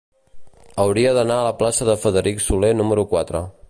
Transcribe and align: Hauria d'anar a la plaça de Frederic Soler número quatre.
Hauria 0.83 1.11
d'anar 1.19 1.37
a 1.41 1.45
la 1.51 1.53
plaça 1.61 1.89
de 1.91 1.99
Frederic 2.07 2.45
Soler 2.49 2.75
número 2.83 3.09
quatre. 3.15 3.49